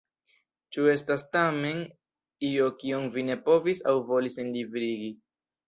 [0.77, 1.83] Ĉu estas tamen
[2.49, 5.15] io kion vi ne povis aŭ volis enlibrigi?